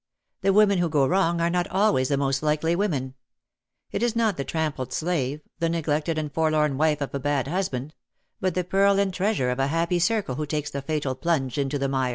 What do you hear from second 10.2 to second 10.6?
who